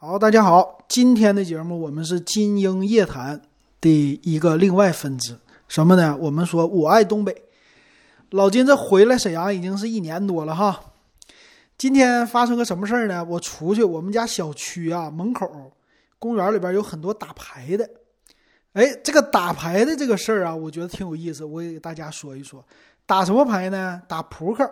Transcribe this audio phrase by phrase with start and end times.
[0.00, 3.42] 好，大家好，今天的节目我们是金鹰夜谈
[3.80, 5.36] 的一个另外分支，
[5.66, 6.16] 什么呢？
[6.20, 7.34] 我们说我爱东北。
[8.30, 10.80] 老金这回来沈阳已经是一年多了哈。
[11.76, 13.24] 今天发生个什么事儿呢？
[13.24, 15.50] 我出去，我们家小区啊门口
[16.20, 17.90] 公园里边有很多打牌的。
[18.74, 22.64] 哎，这个打牌的这个事儿啊，我觉得挺有意思，我也给大家说一说。
[23.04, 24.00] 打什么牌呢？
[24.06, 24.64] 打扑克。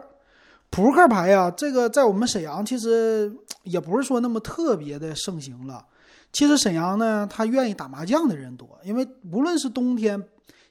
[0.71, 5.85] 扑克牌呀，这个在我们沈阳其实也不是说那么特别的盛行了。
[6.33, 10.23] 其实沈阳呢，他愿意打麻将的人多，因为无论是冬天、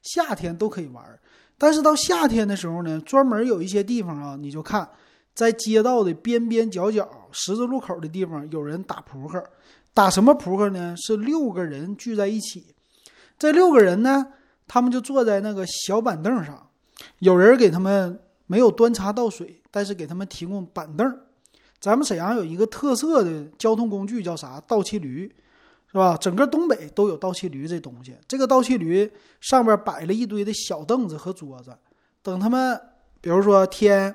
[0.03, 1.03] 夏天都可以玩。
[1.57, 4.87] 但是到夏天的时候呢，专门有一些地方啊，你就看
[5.33, 9.43] 在街道的边边角角、十字路口的地方有人打扑克。
[9.93, 10.93] 打什么扑克呢？
[10.97, 12.75] 是六个人聚在一起，
[13.39, 14.27] 这六个人呢，
[14.67, 16.67] 他们就坐在那个小板凳上，
[17.19, 21.19] 有人给他们没有端茶倒水，但是给他们提供板凳。
[21.79, 24.61] 咱们沈阳有一个特色的交通工具叫啥？
[24.67, 25.33] 倒骑驴。
[25.87, 26.17] 是吧？
[26.17, 28.13] 整个东北都有倒骑驴这东西。
[28.27, 31.73] 这个倒骑驴上边摆了一堆的小凳子和桌子，
[32.21, 32.77] 等他们，
[33.21, 34.13] 比如说天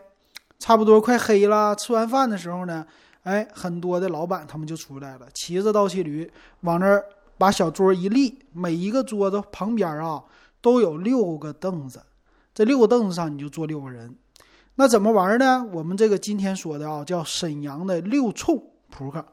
[0.58, 2.86] 差不多快黑了，吃完饭的时候呢，
[3.22, 6.30] 哎，很多的老板他们就出来了，骑着倒骑驴
[6.62, 7.02] 往那儿
[7.38, 10.22] 把小桌一立，每一个桌子旁边啊
[10.60, 12.02] 都有六个凳子，
[12.52, 14.14] 这六个凳子上你就坐六个人。
[14.76, 15.64] 那怎么玩呢？
[15.72, 19.24] 我们这个今天说的啊，叫沈阳的六冲扑克。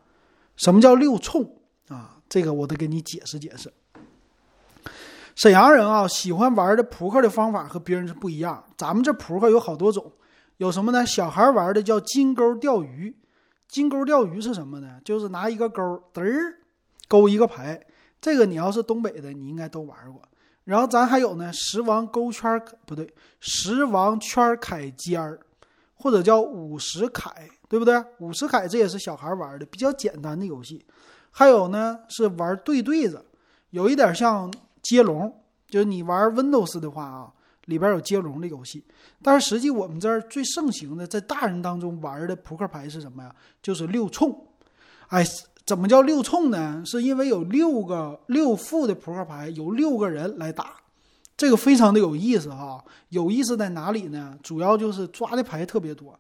[0.56, 1.58] 什么叫六冲
[1.88, 2.18] 啊？
[2.28, 3.72] 这个我得给你解释解释。
[5.36, 8.64] 沈阳人啊，喜欢玩的扑克的方法和别人是不一样。
[8.76, 10.12] 咱们这扑克有好多种，
[10.58, 11.06] 有什么呢？
[11.06, 13.16] 小孩玩的叫金钩钓鱼。
[13.68, 15.00] 金钩钓鱼是什么呢？
[15.06, 15.82] 就是拿一个钩
[16.14, 16.58] 嘚儿
[17.08, 17.86] 勾一个牌。
[18.20, 20.22] 这个你要是东北的，你应该都玩过。
[20.68, 25.40] 然后咱还有呢，十王勾圈不对，十王圈凯尖儿，
[25.96, 27.32] 或者叫五十凯，
[27.70, 28.04] 对不对？
[28.20, 30.86] 五十凯这也是小孩玩的比较简单的游戏。
[31.32, 33.26] 还有呢，是玩对对子，
[33.70, 35.34] 有一点像接龙，
[35.70, 37.32] 就是你玩 Windows 的话啊，
[37.68, 38.84] 里边有接龙的游戏。
[39.24, 43.34] 但是实际我们这儿最盛行的，在大人当中玩的扑克牌是什么呀？
[43.62, 44.38] 就是六冲。
[45.08, 45.26] 哎，
[45.68, 46.82] 怎么叫六冲呢？
[46.86, 50.78] 是因为有六个六副的扑克牌，有六个人来打，
[51.36, 52.82] 这个非常的有意思哈。
[53.10, 54.34] 有意思在哪里呢？
[54.42, 56.18] 主要就是抓的牌特别多。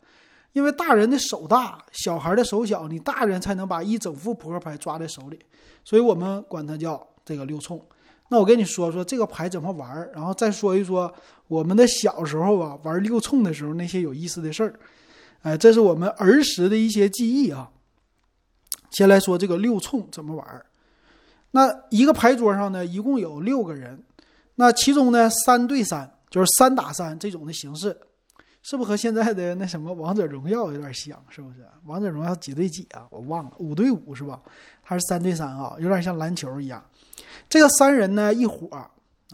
[0.52, 5.40] 因为大人的手大，小孩的手小，你大人才能把一整副扑克牌抓在手里，
[5.86, 7.82] 所以我们管它叫这个六冲。
[8.28, 11.10] 那我跟你说说这个牌怎么玩，然后再说一说
[11.48, 14.74] 我们的小时候啊玩六冲的时候那些有意思的事儿。
[15.44, 17.70] 哎，这是我们儿时的一些记忆啊。
[18.98, 20.66] 先来说这个六冲怎么玩。
[21.52, 24.02] 那一个牌桌上呢，一共有六个人，
[24.56, 27.96] 那其中呢三对三，就是三打三这种的形式。
[28.64, 31.24] 是不是和现在的那什么王者荣耀有点像？
[31.30, 33.06] 是不是王者荣耀几对几啊？
[33.12, 34.42] 我忘了，五对五是吧？
[34.82, 35.76] 还是三对三啊？
[35.80, 36.84] 有点像篮球一样。
[37.48, 38.68] 这个三人呢一伙，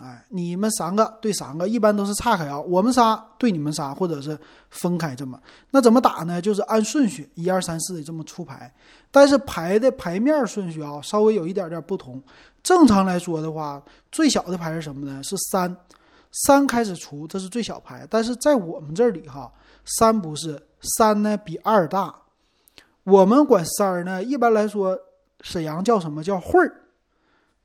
[0.01, 2.59] 哎，你们三个对三个，一般都是岔开啊。
[2.59, 4.37] 我们仨对你们仨，或者是
[4.69, 5.39] 分开这么。
[5.69, 6.41] 那怎么打呢？
[6.41, 8.73] 就是按顺序一二三四的这么出牌，
[9.11, 12.21] 但是牌的牌面顺序啊稍微有一点点不同。
[12.63, 15.21] 正常来说的话，最小的牌是什么呢？
[15.23, 15.75] 是三。
[16.47, 19.53] 三开始出，这是最小牌，但是在我们这里哈，
[19.85, 22.11] 三不是三呢，比二大。
[23.03, 24.97] 我们管三儿呢，一般来说，
[25.41, 26.81] 沈阳叫什么叫混儿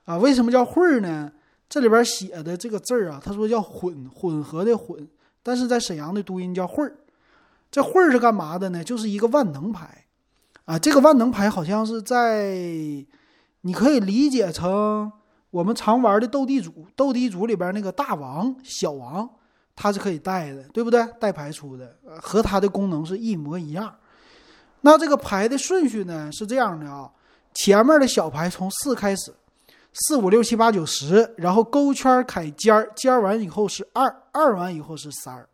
[0.05, 0.19] 啊？
[0.19, 1.33] 为什么叫混儿呢？
[1.69, 5.07] 这里边写的这个字儿啊，他说叫混混合的混，
[5.43, 6.97] 但是在沈阳的读音叫混儿。
[7.71, 8.83] 这混儿是干嘛的呢？
[8.83, 10.07] 就是一个万能牌
[10.65, 10.79] 啊。
[10.79, 12.55] 这个万能牌好像是在，
[13.61, 15.13] 你可以理解成。
[15.51, 19.29] 我们常玩的斗地主，斗地主里边那个大王、小王，
[19.75, 21.07] 它是可以带的，对不对？
[21.19, 23.95] 带牌出的，和它的功能是一模一样。
[24.83, 27.11] 那这个牌的顺序呢是这样的啊，
[27.55, 29.33] 前面的小牌从四开始，
[29.93, 35.49] 四五六七八九十，然后勾圈开尖儿，尖儿完以后是二，二完以后是三儿，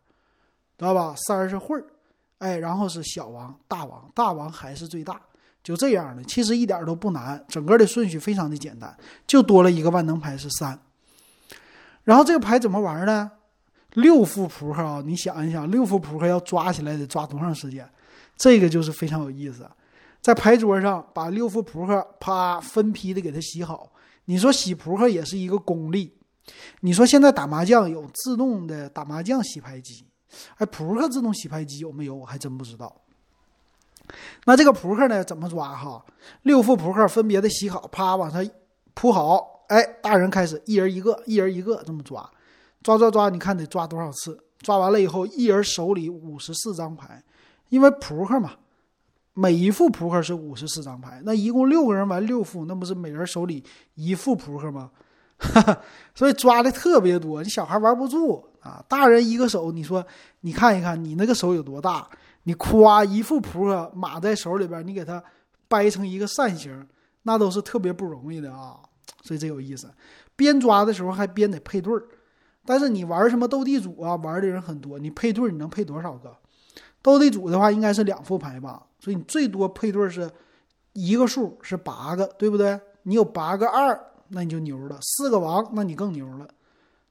[0.77, 1.15] 知道吧？
[1.17, 1.85] 三儿是会儿，
[2.37, 5.19] 哎，然后是小王、大王，大王还是最大。
[5.63, 8.95] 就这样的，其实一点都不难，整个的顺序非常的简单，
[9.25, 10.79] 就多了一个万能牌是三。
[12.03, 13.31] 然后这个牌怎么玩呢？
[13.93, 17.89] 六副扑克啊，你想一想，六副扑克要抓起来得抓多长时间？
[18.37, 19.67] 这个就是非常有意思，
[20.21, 23.91] 在牌桌上把六副扑克啪分批的给它洗好。
[24.25, 26.17] 你说洗扑克也是一个功力。
[26.81, 30.05] 你说现在打麻将有自动的打麻将洗牌机，
[30.57, 32.13] 哎，扑克自动洗牌机有没有？
[32.13, 33.01] 我还真不知道。
[34.45, 35.23] 那这个扑克呢？
[35.23, 36.05] 怎么抓哈？
[36.43, 38.47] 六副扑克分别的洗好，啪往上
[38.93, 39.65] 铺好。
[39.67, 42.29] 哎，大人开始，一人一个，一人一个这么抓，
[42.83, 44.39] 抓抓抓，你看得抓多少次？
[44.59, 47.23] 抓完了以后，一人手里五十四张牌，
[47.69, 48.53] 因为扑克嘛，
[49.37, 53.61] 每一副扑克是五十四张牌，那一共六个人玩六副，那不是每人手里
[53.95, 54.89] 一副扑克吗？
[56.15, 58.81] 所以抓的特别多，你小孩玩不住啊。
[58.87, 60.03] 大人一个手，你说
[60.39, 62.07] 你看一看，你那个手有多大？
[62.43, 65.21] 你夸一副扑克码在手里边，你给它
[65.67, 66.87] 掰成一个扇形，
[67.23, 68.79] 那都是特别不容易的啊。
[69.21, 69.93] 所以这有意思，
[70.37, 72.01] 边抓的时候还边得配对儿。
[72.65, 76.33] 但是你玩什么斗地主啊，玩的人很多，你配对你能配多少个？
[77.05, 80.27] 斗地主的话应该是两副牌吧，所以你最多配对是
[80.93, 82.79] 一个数是八个，对不对？
[83.03, 83.95] 你有八个二，
[84.29, 86.47] 那你就牛了；四个王，那你更牛了，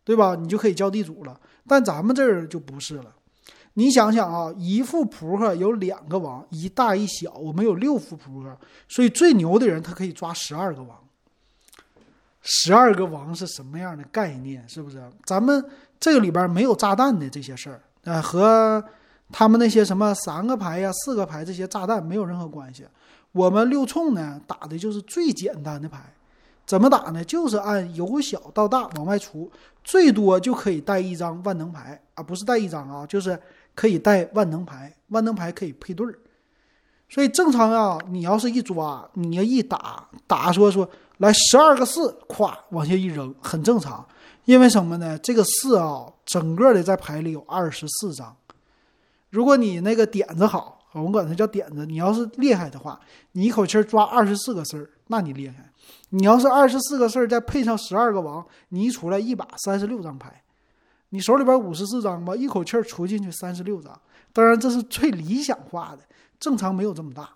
[0.03, 0.35] 对吧？
[0.35, 1.41] 你就可以叫地主了。
[1.69, 3.15] 但咱们这儿就不是了。
[3.75, 8.59] 你想想啊，一副扑克有两个王，一大一小，我们有六副扑克，
[8.89, 10.99] 所以最牛的人他可以抓十二个王。
[12.43, 14.69] 十二个王是什么样的概念？
[14.69, 15.01] 是不是？
[15.25, 15.65] 咱们
[16.01, 18.85] 这个里边没有炸弹的这些事儿，呃，和。
[19.33, 22.87] 他们那些什么三个牌呀、四个牌这些炸弹没有任何关系。
[23.33, 26.01] 我们六冲呢打的就是最简单的牌，
[26.65, 27.25] 怎么打呢？
[27.25, 29.51] 就是按由小到大往外出，
[29.83, 33.37] 最多就可以带一张万能牌啊，不是带一张啊，就是
[33.75, 34.95] 可以带万能牌。
[35.09, 36.15] 万能牌可以配对儿，
[37.09, 40.89] 所以正常啊，你要是一抓，你要一打打说说
[41.19, 44.05] 来十二个四，咵往下一扔，很正常。
[44.45, 45.19] 因为什么呢？
[45.19, 48.37] 这个四啊，整个的在牌里有二十四张。
[49.35, 51.85] 如果你那个点子好，我们管它叫点子。
[51.85, 53.01] 你要是厉害的话，
[53.33, 55.73] 你一口气抓二十四个事儿，那你厉害。
[56.11, 60.41] 你要是二十四个事儿再配上十二个王，你一出来一把三十六张牌，
[61.09, 64.01] 你手里边五十四张吧，一口气出进去三十六张。
[64.33, 66.03] 当然这是最理想化的，
[66.39, 67.29] 正常没有这么大，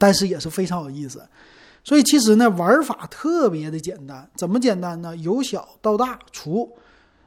[0.00, 1.24] 但是也是非常有意思。
[1.84, 4.28] 所以其实呢，玩法特别的简单。
[4.34, 5.16] 怎么简单呢？
[5.18, 6.76] 由小到大除，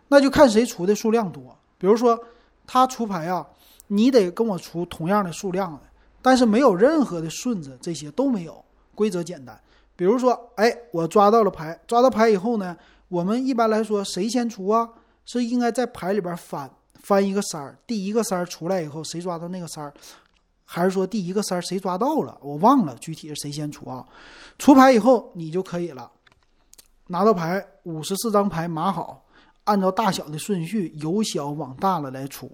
[0.09, 1.57] 那就看谁除的数量多。
[1.77, 2.21] 比如说。
[2.67, 3.45] 他出牌啊，
[3.87, 5.81] 你得跟我出同样的数量的，
[6.21, 8.63] 但是没有任何的顺子，这些都没有。
[8.93, 9.59] 规则简单，
[9.95, 12.75] 比如说，哎，我抓到了牌，抓到牌以后呢，
[13.09, 14.89] 我们一般来说谁先出啊？
[15.25, 16.69] 是应该在牌里边翻
[17.01, 19.93] 翻一个三儿，第一个三儿出来以后，谁抓到那个三儿？
[20.63, 22.37] 还是说第一个三儿谁抓到了？
[22.41, 24.05] 我忘了具体是谁先出啊？
[24.57, 26.09] 出牌以后你就可以了，
[27.07, 29.24] 拿到牌五十四张牌码好。
[29.65, 32.49] 按照大小的顺序，由小往大了来出。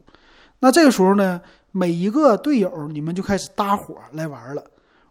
[0.60, 1.40] 那这个时候呢，
[1.72, 4.64] 每一个队友你们就开始搭伙来玩了。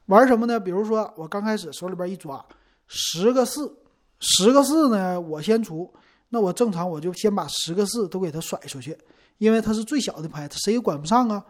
[0.07, 0.59] 玩什么呢？
[0.59, 2.45] 比如说我刚开始手里边一抓
[2.89, 3.73] 十个四，
[4.19, 5.89] 十个四呢，我先出。
[6.31, 8.97] 那我正常我就先把十个四都给他甩出去，
[9.39, 11.45] 因为它是最小的牌，他谁也管不上啊。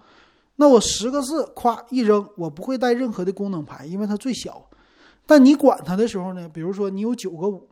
[0.56, 4.68] 那我十个四咵一扔，我不会带任何的功能牌，因为它最小。
[5.26, 7.69] 但你管它的时候呢，比如说你有九个五。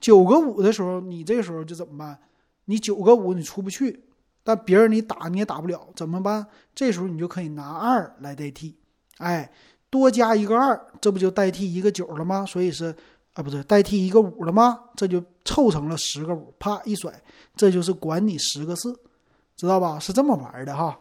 [0.00, 2.18] 九个五的时候，你这时候就怎么办？
[2.66, 4.04] 你九个五你出不去，
[4.44, 6.46] 但别人你打你也打不了，怎么办？
[6.74, 8.76] 这时候你就可以拿二来代替，
[9.18, 9.50] 哎，
[9.90, 12.44] 多加一个二，这不就代替一个九了吗？
[12.46, 12.94] 所以是
[13.34, 14.80] 啊，不对，代替一个五了吗？
[14.94, 17.12] 这就凑成了十个五，啪一甩，
[17.56, 18.94] 这就是管你十个四，
[19.56, 19.98] 知道吧？
[19.98, 20.98] 是这么玩的哈。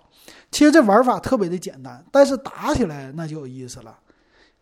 [0.52, 3.98] 其实这玩法特别的简单，但是打起来那就有意思了。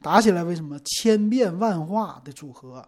[0.01, 2.87] 打起来为什么千变万化的组合？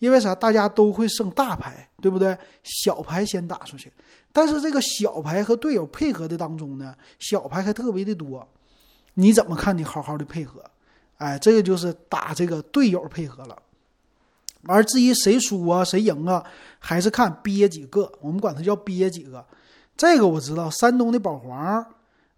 [0.00, 0.34] 因为啥？
[0.34, 2.36] 大家都会胜大牌，对不对？
[2.62, 3.92] 小牌先打出去，
[4.32, 8.48] 但是这个小牌和队友配合的当中呢，小牌还特别的多。
[9.14, 9.76] 你怎么看？
[9.76, 10.64] 你好好的配合，
[11.18, 13.56] 哎，这个就是打这个队友配合了。
[14.66, 16.42] 而至于谁输啊，谁赢啊，
[16.78, 19.44] 还是看憋几个，我们管它叫憋几个。
[19.98, 21.84] 这个我知道，山东的保皇、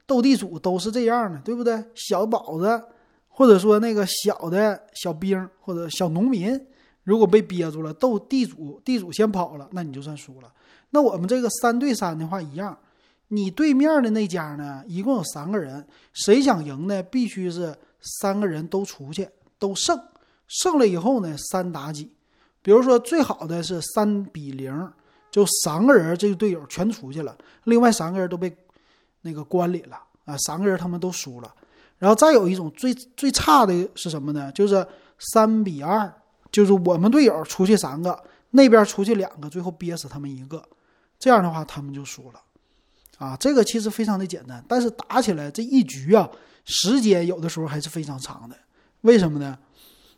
[0.04, 1.80] 斗地主都是这样的，对不对？
[1.94, 2.82] 小宝子，
[3.28, 6.60] 或者说那个小的小兵或者小农民。
[7.04, 10.52] 如果被憋住了，斗地主，地主先跑了，那你就算输了。
[10.90, 12.78] 那我们这个三对三的话一样，
[13.28, 17.02] 你对面的那家呢，一共有三个人，谁想赢呢？
[17.02, 19.28] 必须是三个人都出去，
[19.58, 19.98] 都胜，
[20.46, 22.12] 胜了以后呢，三打几。
[22.60, 24.92] 比如说最好的是三比零，
[25.30, 28.54] 就三个人这个队友全出去了，另外三个人都被
[29.22, 31.52] 那个关里了啊，三个人他们都输了。
[31.98, 34.52] 然后再有一种最最差的是什么呢？
[34.52, 34.86] 就是
[35.18, 36.12] 三比二。
[36.52, 40.62] 就是我们队友出去三个，那边出去两个，最后憋死他们一个，
[41.18, 42.40] 这样的话他们就输了，
[43.18, 46.30] 啊，这个其实非常的简单，但是打起来这一局啊，
[46.64, 48.56] 时间有的时候还是非常长的，
[49.00, 49.58] 为什么呢？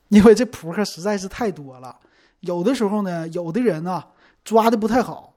[0.09, 1.97] 因为这扑克实在是太多了，
[2.41, 4.03] 有的时候呢，有的人呢
[4.45, 5.35] 抓的不太好，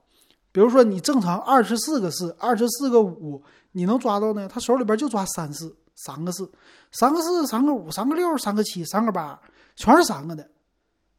[0.50, 4.48] 比如说你正常二十四个四，二十四个五，你能抓到呢？
[4.48, 6.50] 他手里边就抓三四，三个四，
[6.90, 9.40] 三个四，三个五，三个六，三个七，三个八，
[9.76, 10.48] 全是三个的。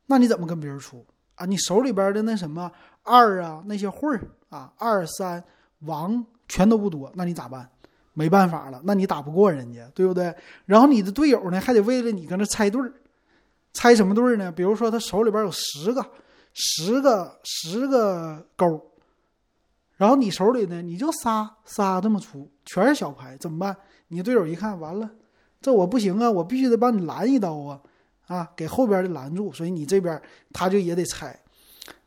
[0.09, 1.45] 那你怎么跟别人出啊？
[1.45, 2.69] 你手里边的那什么
[3.03, 5.41] 二啊，那些会儿啊，二三
[5.81, 7.69] 王全都不多，那你咋办？
[8.13, 10.35] 没办法了，那你打不过人家，对不对？
[10.65, 12.91] 然后你的队友呢，还得为了你搁那猜对儿，
[13.71, 14.51] 猜什么对儿呢？
[14.51, 16.03] 比如说他手里边有十个、
[16.53, 18.91] 十个、十个勾，
[19.95, 23.77] 然后你手里呢，你就仨仨这么出，全是小牌，怎么办？
[24.07, 25.09] 你队友一看，完了，
[25.61, 27.79] 这我不行啊，我必须得帮你拦一刀啊，
[28.29, 30.21] 啊，给后边的拦住，所以你这边
[30.53, 31.37] 他就也得拆，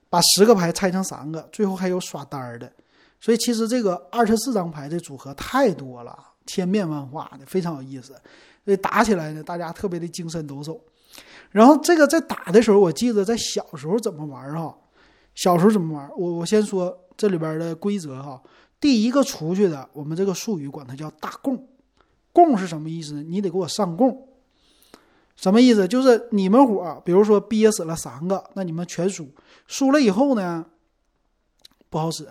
[0.08, 2.72] 把十个牌拆成三个，最后还有耍单儿的。
[3.20, 8.14] 所以其实这个二十四张牌的组合太多了，千变万化的，非常有意思。
[8.64, 10.80] 所以打起来呢，大家特别的精神抖擞。
[11.50, 14.72] 然后这个在打的时候，我记得在小时候怎么玩哈？
[15.34, 16.08] 小时候怎么玩？
[16.16, 18.40] 我我先说这里边的规则哈。
[18.80, 21.68] 第一个出去的，我们这个术语管它叫大供。
[22.32, 23.22] 供是什么意思？
[23.22, 24.28] 你得给我上供。
[25.42, 25.88] 什么意思？
[25.88, 29.28] 就是你们伙，比如说憋死了三个，那你们全输。
[29.66, 30.64] 输了以后呢，
[31.90, 32.28] 不好使。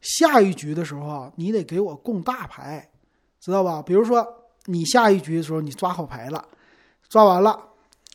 [0.00, 2.90] 下一局的时候啊，你得给我供大牌，
[3.38, 3.82] 知道吧？
[3.82, 4.26] 比如说
[4.64, 6.42] 你下一局的时候，你抓好牌了，
[7.10, 7.60] 抓完了，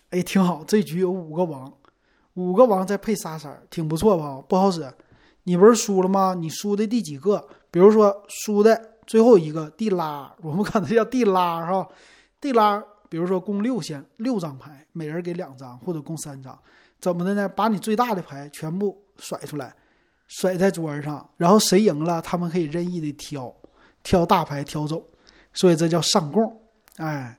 [0.09, 1.71] 哎，挺好，这局有五个王，
[2.33, 4.43] 五个王再配仨色，挺不错吧？
[4.49, 4.91] 不好使，
[5.43, 6.33] 你不是输了吗？
[6.33, 7.47] 你输的第几个？
[7.69, 11.87] 比如说输的最后一个地拉，我们管它叫地拉哈，
[12.41, 16.57] 地拉，比如说供六先六张牌，每人给两张或者供三张，
[16.99, 17.47] 怎么的呢？
[17.47, 19.75] 把你最大的牌全部甩出来。
[20.27, 23.55] 甩在桌上，然后谁赢了，他们可以任意的挑，
[24.01, 25.07] 挑大牌挑走，
[25.53, 26.43] 所以这叫上供。
[26.97, 27.37] 哎，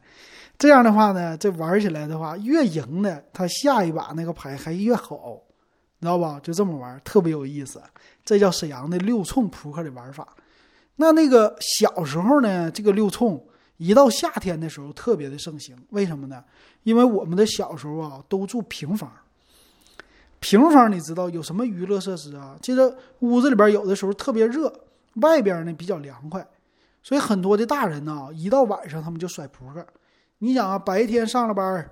[0.56, 5.42] 这样的话呢，这玩起来的话，越赢的他下一把那个牌还越好，
[5.98, 6.38] 你知道吧？
[6.40, 7.82] 就这么玩，特别有意思。
[8.24, 10.36] 这叫沈阳的六冲扑克的玩法。
[10.94, 13.44] 那那个小时候呢，这个六冲
[13.76, 16.42] 一到夏天的时候特别的盛行，为什么呢？
[16.82, 19.10] 因为我们的小时候啊都住平房。
[20.38, 22.56] 平房你知道有什么娱乐设施啊？
[22.60, 24.72] 这个屋子里边有的时候特别热，
[25.14, 26.46] 外边呢比较凉快，
[27.02, 29.84] 所以很多的大人呢，一到晚上他们就甩扑克。
[30.38, 31.90] 你想啊，白天上了班，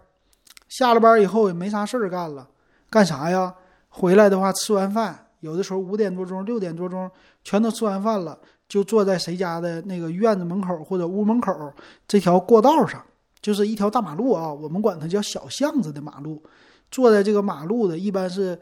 [0.68, 2.46] 下了班以后也没啥事儿干了，
[2.90, 3.54] 干啥呀？
[3.88, 7.10] 回来的话吃完饭，有的时候五点多钟、六点多钟
[7.42, 8.38] 全都吃完饭了，
[8.68, 11.73] 就坐在谁家的那个院子门口或者屋门口
[12.09, 13.04] 这条过道上，
[13.40, 16.42] 就是一条大马路啊，我们管它叫小巷子的马路。
[16.90, 18.56] 坐在这个马路的，一般是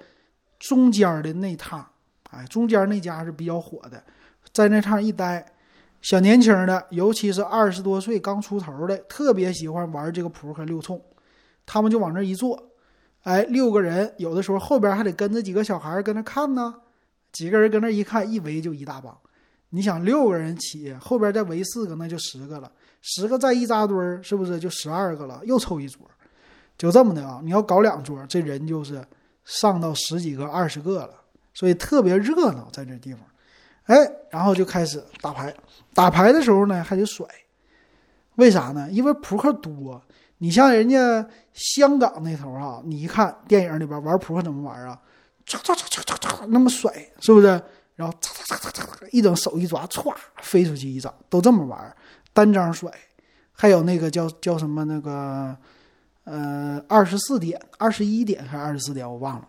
[0.59, 1.87] 中间的那趟，
[2.31, 4.03] 哎，中间那家是比较火的，
[4.55, 5.45] 在那趟一待，
[6.01, 10.99] 小年轻的，尤其是二十多岁刚出头的，特别喜欢玩这个扑克六冲，
[11.67, 12.71] 他们就往那一坐，
[13.25, 16.75] 哎，六个人，有的时候后边还得跟着几个小孩跟那看呢，
[17.33, 19.15] 几个人跟那一看，一围就一大帮，
[19.75, 25.41] 你想六个人起，后边再围四个，那就十个了，十个再一扎堆儿，是不是就十二个了？
[25.45, 26.02] 又凑一桌。
[26.76, 27.41] 就这么的啊！
[27.43, 29.02] 你要搞两桌，这人就是
[29.45, 31.14] 上到十几个、二十个了，
[31.55, 33.21] 所以特别热闹在这地方。
[33.85, 33.97] 哎，
[34.31, 35.55] 然后就开始打牌。
[35.95, 37.26] 打牌的时候呢，还得甩，
[38.35, 38.88] 为啥呢？
[38.91, 40.02] 因为扑克多。
[40.38, 45.00] 你像人家香港那头啊，你一看电影里边玩扑克怎么玩啊？
[45.47, 47.62] 唰唰唰唰唰唰，那么甩，是不是？
[47.97, 51.97] 然后嚓嚓嚓嚓嚓，一整手一抓，歘飞出去一张，都这么玩，
[52.33, 52.91] 单张甩。
[53.53, 55.57] 还有那个叫叫什么那个。
[56.25, 59.49] 呃，二十四点、二十一点还是二十四点，我忘了，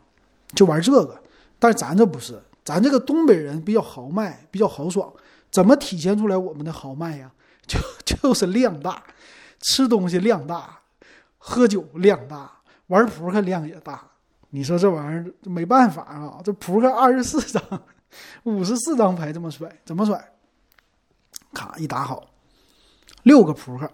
[0.56, 1.22] 就玩这个。
[1.60, 5.14] 但是咱这不是，咱这个东北人比较豪迈，比较豪爽。
[5.52, 7.32] 怎么体现出来我们的豪迈呀？
[7.68, 9.04] 就就是量大，
[9.62, 10.80] 吃东西量大，
[11.38, 12.52] 喝酒量大，
[12.88, 14.04] 玩扑克量也大。
[14.50, 16.42] 你说这玩意儿没办法啊！
[16.44, 17.62] 这扑克二十四张、
[18.44, 20.32] 五十四张牌这么甩，怎么甩？
[21.54, 22.26] 卡一打好，
[23.24, 23.92] 六个扑克，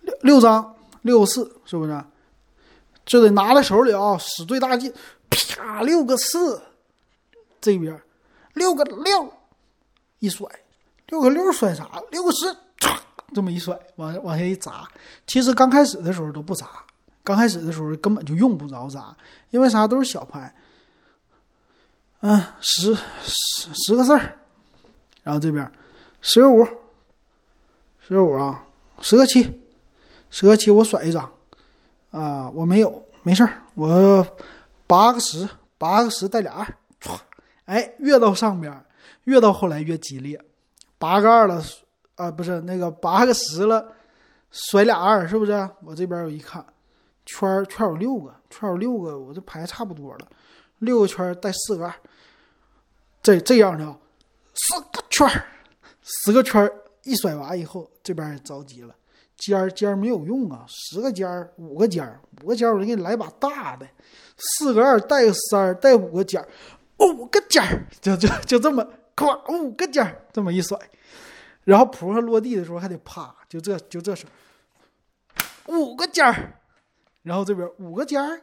[0.00, 0.74] 六六张。
[1.02, 2.04] 六四是不是？
[3.04, 4.94] 就得拿在手里啊，使最大劲，
[5.28, 6.62] 啪，六个四，
[7.60, 8.00] 这边
[8.54, 9.32] 六个六，
[10.20, 10.48] 一甩，
[11.08, 12.00] 六个六甩啥？
[12.12, 12.46] 六个十，
[12.78, 12.96] 唰，
[13.34, 14.88] 这么一甩，往往下一砸。
[15.26, 16.68] 其实刚开始的时候都不砸，
[17.24, 19.16] 刚开始的时候根本就用不着砸，
[19.50, 20.54] 因为啥都是小牌。
[22.22, 24.38] 嗯，十十十个四儿，
[25.22, 25.70] 然后这边
[26.20, 26.66] 十个五，
[28.00, 28.64] 十个五啊，
[29.00, 29.60] 十个七。
[30.34, 31.30] 十个七，我甩一张，
[32.10, 34.26] 啊，我没有，没事儿，我
[34.86, 36.64] 八个十，八个十带俩二，
[37.02, 37.18] 唰，
[37.66, 38.82] 哎，越到上边，
[39.24, 40.40] 越到后来越激烈，
[40.96, 41.62] 八个二了，
[42.14, 43.92] 啊，不是那个八个十了，
[44.50, 45.68] 甩俩二，是不是？
[45.84, 46.64] 我这边我一看，
[47.26, 50.28] 圈圈有六个，圈有六个，我这牌差不多了，
[50.82, 51.94] 六个圈带四个二，
[53.22, 53.84] 这这样的，
[54.52, 55.28] 四个圈
[56.02, 56.68] 十个圈
[57.04, 58.94] 一甩完以后，这边也着急了。
[59.36, 63.86] 尖儿尖儿没有用啊，十个尖儿，五个尖儿，五个尖儿，我就给你来把大的，
[64.36, 66.48] 四个二带个三，带五个尖儿，
[66.98, 68.84] 五个尖儿，就就就这么，
[69.14, 70.76] 咵，五个尖儿，这么一甩，
[71.62, 74.28] 然后扑克落地的时候还得啪，就这就这声，
[75.66, 76.60] 五个尖儿，
[77.22, 78.42] 然后这边五个尖儿，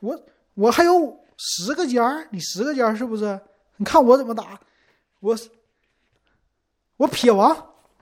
[0.00, 0.18] 我
[0.54, 3.40] 我还有十个尖儿，你十个尖儿是不是？
[3.76, 4.60] 你看我怎么打，
[5.20, 5.38] 我
[6.96, 7.56] 我撇王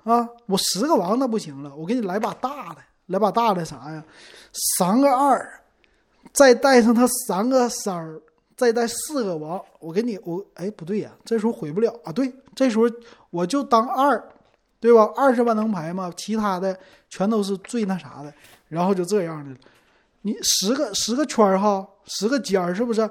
[0.04, 4.02] 啊，我十个王那不行了，我给你来把大的，来把大的啥呀？
[4.78, 5.60] 三个二，
[6.32, 8.20] 再带上他三个三儿，
[8.56, 12.84] 再带四个王，我给你我哎不对呀，这时候毁不了啊，对，这时候
[13.28, 14.22] 我就当二，
[14.80, 15.12] 对吧？
[15.14, 16.78] 二是万能牌嘛，其他的
[17.10, 18.32] 全都是最那啥的，
[18.68, 19.54] 然后就这样的，
[20.26, 23.08] 你十个十个圈儿哈，十个尖儿是不是？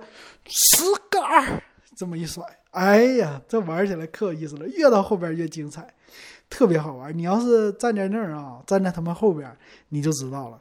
[0.48, 1.63] 十个二。
[1.95, 5.88] 这么一甩，哎呀，这玩起来可有意思了，越到后边越精彩，
[6.50, 7.17] 特别好玩。
[7.17, 9.50] 你要是站在那儿啊，站在他们后边，
[9.88, 10.60] 你就知道了。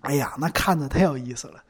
[0.00, 1.62] 哎呀，那看着太有意思了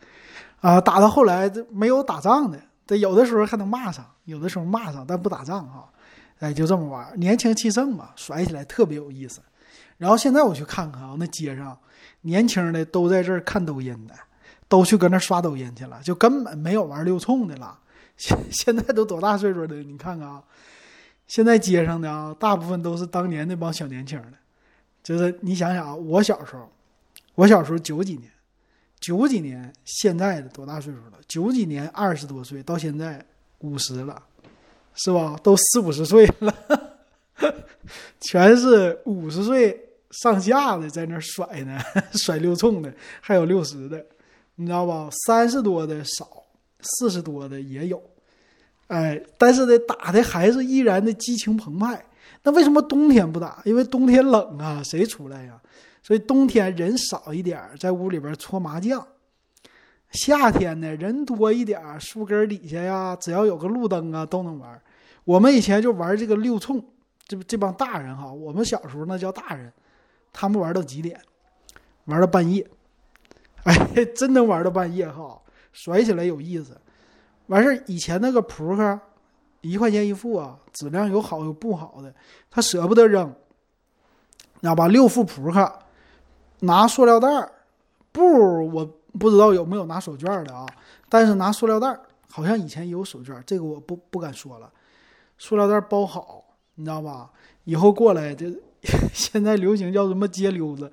[0.61, 0.81] 啊！
[0.81, 5.91] 打到后来，这没有打仗的，这有的时候还能骂上，有的时候骂上，但不打仗哈。
[6.39, 9.41] 哎，就这么玩，年轻气盛嘛，甩起来特别有意思。
[10.01, 11.79] 然后现在我去看看啊，那街上
[12.23, 14.15] 年轻的都在这儿看抖音的，
[14.67, 17.79] 都去搁那刷抖音去了，就根本没有玩六冲的了。
[18.17, 19.77] 现 现在都多大岁数的？
[19.83, 20.43] 你看看啊，
[21.27, 24.33] 现在街上的啊，大部分都是当年那帮小年轻的。
[25.03, 26.67] 就是你想想啊，我小时候，
[27.35, 28.31] 我小时候九几年，
[28.99, 31.13] 九几年，现在的多大岁数了？
[31.29, 33.23] 九几年二十多岁，到现在
[33.59, 34.23] 五十了，
[34.95, 35.39] 是吧？
[35.43, 36.55] 都四五十岁了，
[38.21, 41.79] 全是五十岁上下的在那甩呢，
[42.13, 44.05] 甩六冲的，还有六十的，
[44.57, 45.09] 你知道吧？
[45.27, 46.27] 三十多的少。
[46.83, 48.03] 四十多的也有，
[48.87, 52.03] 哎，但是呢，打的还是依然的激情澎湃。
[52.43, 53.61] 那为什么冬天不打？
[53.67, 55.61] 因为冬天冷啊，谁出来呀？
[56.03, 59.07] 所以冬天人少一点，在屋里边搓麻将。
[60.13, 64.81] 夏天呢，人多一点，树根底下呀，只要有个路灯啊，都能玩。
[65.25, 66.83] 我们以前就玩这个六冲，
[67.29, 69.71] 这这帮大人哈，我们小时候那叫大人，
[70.33, 71.21] 他们玩到几点？
[72.07, 72.67] 玩到半夜，
[73.65, 73.75] 哎，
[74.17, 75.41] 真能玩到半夜哈。
[75.73, 76.77] 甩起来有意思，
[77.47, 79.01] 完事儿以前那个扑克，
[79.61, 82.13] 一块钱一副啊，质量有好有不好的，
[82.51, 84.89] 他舍不得扔，你知道吧？
[84.89, 85.73] 六副扑克，
[86.61, 87.53] 拿塑料袋儿，
[88.11, 88.85] 布我
[89.19, 90.67] 不知道有没有拿手绢的啊，
[91.09, 94.73] 但是拿塑料袋儿，好像以前有手绢，这个我不不敢说了，
[95.39, 97.31] 塑料袋包好，你知道吧？
[97.65, 98.49] 以后过来就
[99.13, 100.91] 现在流行叫什么街溜子，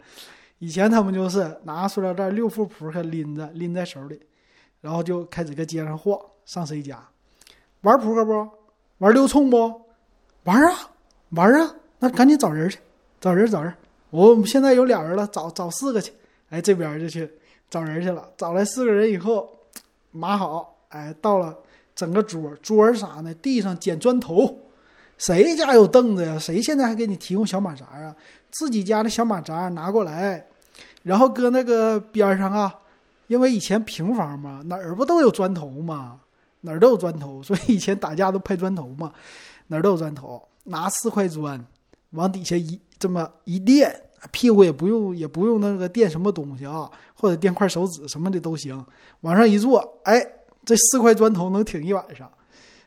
[0.59, 4.19] 以前他们就是拿塑料袋六副扑克拎着拎在手里。
[4.79, 7.03] 然后就开始搁街上晃，上谁家
[7.81, 8.47] 玩扑克不？
[8.99, 9.57] 玩六冲不？
[10.43, 10.91] 玩啊，
[11.31, 11.75] 玩啊！
[11.97, 12.77] 那赶紧找人去，
[13.19, 13.73] 找人找人。
[14.11, 16.13] 我们现在有俩人了，找找四个去。
[16.49, 17.29] 哎，这边就去
[17.71, 18.29] 找人去了。
[18.37, 19.49] 找来四个人以后，
[20.11, 20.77] 码好。
[20.89, 21.57] 哎，到了
[21.95, 23.33] 整个桌，桌啥呢？
[23.33, 24.59] 地上捡砖头。
[25.17, 26.37] 谁家有凳子呀？
[26.39, 28.15] 谁现在还给你提供小马扎啊？
[28.51, 30.45] 自己家的小马扎拿过来，
[31.03, 32.73] 然后搁那个边上啊。
[33.27, 36.17] 因为以前平房嘛，哪儿不都有砖头嘛？
[36.61, 39.11] 哪儿都有砖头，所以以前打架都拍砖头嘛。
[39.67, 41.61] 哪儿都有砖头，拿四块砖
[42.11, 43.93] 往底下一这么一垫，
[44.31, 48.85] 屁股也不用也不用那个垫什么东西啊，或者垫块手指什么的都行。
[49.21, 50.25] 往上一坐，哎，
[50.63, 52.31] 这四块砖头能挺一晚上。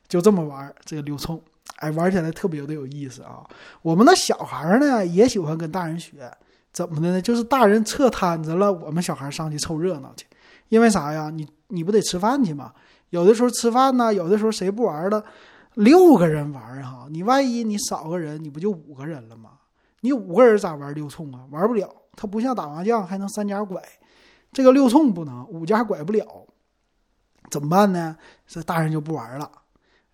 [0.08, 1.38] 就这么玩这个溜冲，
[1.76, 3.42] 哎，玩起来特别的有意思啊。
[3.82, 6.30] 我们那小孩呢也喜欢跟大人学，
[6.72, 7.22] 怎么的呢？
[7.22, 10.26] 就是大人撤摊子了，我们小孩上去凑热闹去。
[10.68, 11.30] 因为啥呀？
[11.30, 12.72] 你你不得吃饭去吗？
[13.10, 15.24] 有的时候吃饭呢，有的时候谁不玩了？
[15.74, 19.50] 六个人玩哈，你万一你少个人，你不就五个人了吗？
[20.00, 21.40] 你五个人咋玩六冲啊？
[21.50, 23.82] 玩不了，它不像打麻将还能三家拐，
[24.52, 26.46] 这个六冲不能，五家拐不了，
[27.50, 28.16] 怎么办呢？
[28.46, 29.50] 这大人就不玩了，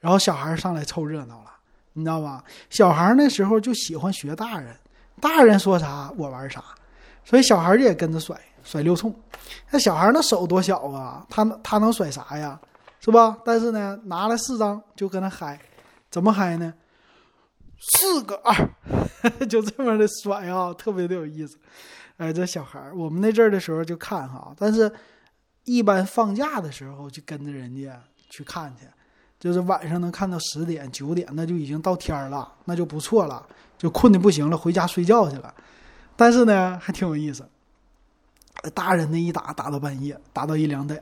[0.07, 1.51] 然后小孩上来凑热闹了，
[1.95, 2.45] 你知道吧？
[2.71, 4.73] 小孩那时候就喜欢学大人，
[5.21, 6.63] 大人说啥我玩啥，
[7.25, 8.41] 所以小孩也跟着甩。
[8.63, 9.13] 甩六冲，
[9.69, 12.61] 那小孩那手多小啊，他他能甩啥呀，
[13.01, 13.37] 是吧？
[13.45, 15.59] 但是呢，拿了四张就搁那嗨，
[16.09, 16.73] 怎么嗨呢？
[17.81, 18.55] 四个二，
[19.51, 21.59] 就这么的甩啊，特别的有意思。
[22.17, 24.93] 哎，这小孩我们那阵儿的时候就看哈，但是
[25.65, 28.87] 一般放假的时候就跟着人家去看去，
[29.39, 33.47] 就是晚上能看到十点九点，那就已经到天了，那就不错了，
[33.77, 35.53] 就困的不行了，回家睡觉去了。
[36.17, 37.47] 但是呢，还挺有意思。
[38.75, 41.01] 大人的一打打到半夜，打到一两点，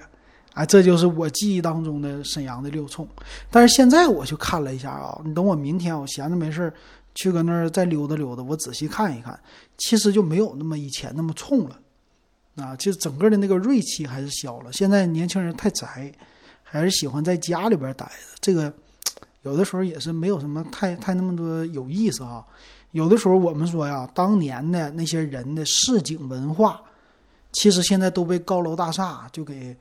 [0.54, 3.08] 哎，这就是我记忆当中的沈阳的六冲。
[3.48, 6.70] 但是现在我去看了一下啊，你等我明天我闲着没事
[7.14, 9.38] 去搁那儿再溜达溜达，我仔细看一看，
[9.78, 11.78] 其实就没有那么以前那么冲了，
[12.56, 14.72] 啊，其实整个的那个锐气还是消了。
[14.72, 16.12] 现在年轻人太宅，
[16.74, 18.72] 还是喜欢在家里边待着，这个
[19.42, 22.44] 有的时候也是没有什么太太那么多有意思啊。
[22.90, 26.82] 有的时候我们说呀，当年的那些人的市井文化，
[27.52, 29.76] 其实现在都被高楼大厦就给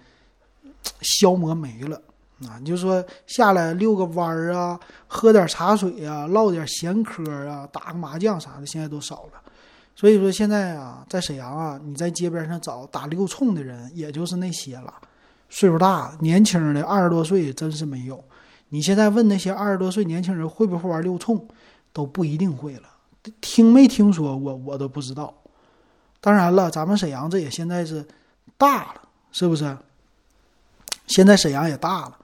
[1.02, 2.00] 消磨没了
[2.46, 2.60] 啊！
[2.60, 9.42] 你就说下来遛个弯儿啊，喝点茶水啊，唠点闲嗑啊，打个麻将啥的，现在都少了。
[9.96, 14.94] 所以说现在啊，在沈阳啊，你在街边上找打六冲的人，也就是那些了。
[15.56, 18.22] 岁数大、年轻的二十多岁真是没有。
[18.70, 21.48] 你现在问那些二十多岁年轻人会不会玩六冲，
[21.94, 22.89] 都不一定会了。
[23.39, 25.32] 听没听说过，我都不知道。
[26.20, 28.04] 当然了，咱们沈阳这也现在是
[28.58, 29.78] 大了，是不是？
[31.06, 32.18] 现在沈阳也大了，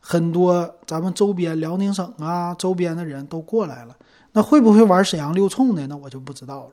[0.00, 3.96] 很多咱们周边辽宁省啊周边的人都过来了。
[4.32, 5.86] 那会不会玩沈阳六冲的？
[5.86, 6.72] 那我就不知道了。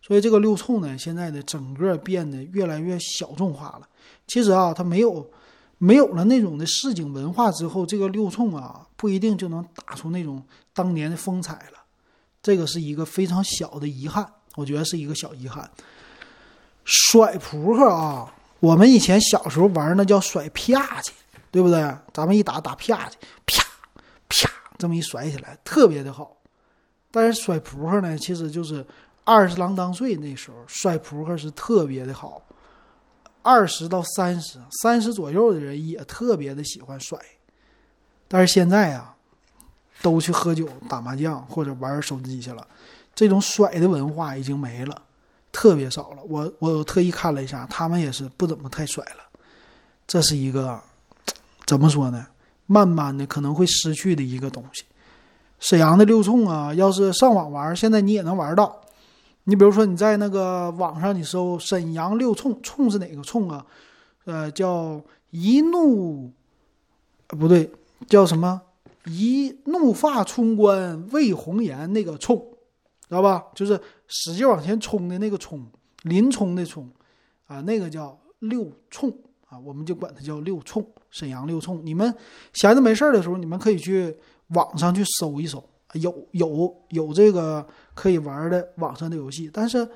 [0.00, 3.86] 所以这个六冲呢，现在的整个变得越来越小众化了。
[4.26, 5.30] 其实啊，它没有
[5.82, 10.40] 没有了那种的市井文化之后，这个六冲啊不一定就能打出那种
[10.72, 11.78] 当年的风采了。
[12.40, 15.68] 这个是一个非常小的遗憾，我觉得是一个小遗憾。
[16.84, 21.12] 甩扑克啊，我们以前小时候玩那叫甩啪去，
[21.50, 21.80] 对不对？
[22.14, 23.64] 咱们一打打啪去，啪
[24.28, 26.36] 啪这么一甩起来，特别的好。
[27.10, 28.86] 但是甩扑克呢，其实就是。
[29.24, 32.42] 二十郎当岁那时候甩扑克是特别的好，
[33.42, 37.18] 二十到三十、三十左右的人也特别的喜欢甩，
[38.28, 39.14] 但是现在啊，
[40.00, 42.66] 都去喝酒、打麻将或者玩手机去了，
[43.14, 45.02] 这种甩的文化已经没了，
[45.50, 46.22] 特别少了。
[46.28, 49.40] 我我特意看了一下，他们也是不怎么太甩了，
[50.06, 50.80] 这是一个
[51.66, 52.26] 怎么说呢？
[52.66, 54.84] 慢慢的可能会失去的一个东西。
[55.58, 58.80] 沈阳的六冲啊，要是上网玩，现在你也能玩到。
[59.44, 63.66] 你比如说，你在那个网上你搜“沈阳六冲”，冲是哪个冲啊？
[64.24, 66.30] 呃，叫一怒，
[67.26, 67.68] 不对，
[68.06, 68.62] 叫什么？
[69.06, 72.38] 一怒发冲冠为红颜那个冲，
[73.08, 73.46] 知道吧？
[73.52, 75.66] 就是使劲往前冲的那个冲，
[76.04, 76.88] 林冲的冲，
[77.48, 79.12] 啊，那个叫六冲
[79.48, 81.84] 啊，我们就管它叫六冲，沈阳六冲。
[81.84, 82.14] 你们
[82.52, 84.16] 闲着没事的时候，你们可以去
[84.50, 85.64] 网上去搜一搜。
[85.92, 89.86] 有有有这个可以玩的网上的游戏，但是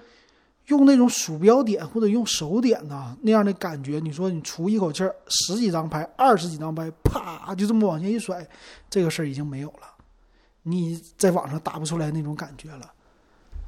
[0.67, 8.47] 用那种鼠标点或者用手点呐那样的感觉，你说你出一口气儿十几张牌、二十几张牌，啪就这么往前一甩，
[8.91, 9.95] 这个事儿已经没有了。
[10.63, 12.93] 你在网上打不出来那种感觉了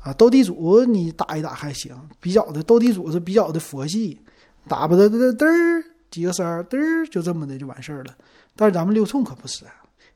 [0.03, 0.13] 啊！
[0.15, 4.21] 斗地主你打一打还行，比较的斗地主是比较的佛系，
[4.67, 8.17] 打不得嘚嘚儿几个三嘚儿就这么的就完事儿了。
[8.57, 9.65] 但是咱们六冲可不是，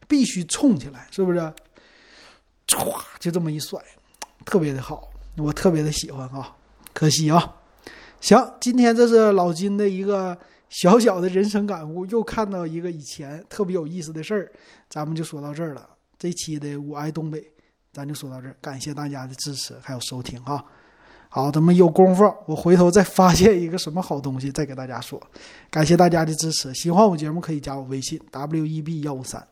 [0.08, 1.52] 必须冲起来，是不是？
[2.72, 3.78] 唰，就这么一甩，
[4.44, 6.56] 特别的好，我特别的喜欢啊！
[6.94, 7.54] 可惜啊，
[8.20, 10.36] 行，今天这是老金的一个
[10.68, 14.50] 小小的人生感悟，又看到一个以前特别有意思的事儿，
[14.88, 15.88] 咱们就说到这儿了。
[16.18, 17.44] 这期的我爱东北，
[17.92, 20.64] 咱就说到这儿，感谢大家的支持还有收听啊！
[21.28, 25.20] 好，咱们有功夫，我回头再发现一个什么好东西再给大家说。
[25.70, 29.46] 感谢大家的支持，喜欢我节目可以加我微信 w e b 幺五三。